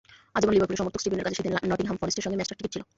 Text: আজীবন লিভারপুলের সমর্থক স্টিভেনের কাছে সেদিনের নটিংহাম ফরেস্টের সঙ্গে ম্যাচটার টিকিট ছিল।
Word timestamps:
আজীবন 0.35 0.53
লিভারপুলের 0.55 0.79
সমর্থক 0.81 1.01
স্টিভেনের 1.01 1.25
কাছে 1.25 1.37
সেদিনের 1.37 1.63
নটিংহাম 1.71 1.97
ফরেস্টের 1.99 2.23
সঙ্গে 2.25 2.37
ম্যাচটার 2.39 2.57
টিকিট 2.59 2.71
ছিল। 2.75 2.83